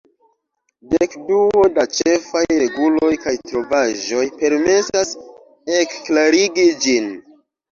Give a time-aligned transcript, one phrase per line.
[0.93, 5.13] Dekduo da ĉefaj reguloj kaj trovaĵoj permesas
[5.85, 7.15] ekklarigi ĝin.